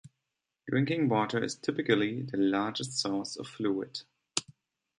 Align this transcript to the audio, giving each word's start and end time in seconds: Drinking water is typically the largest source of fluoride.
Drinking 0.67 1.09
water 1.09 1.43
is 1.43 1.53
typically 1.53 2.23
the 2.23 2.35
largest 2.37 2.93
source 2.97 3.35
of 3.35 3.45
fluoride. 3.45 4.01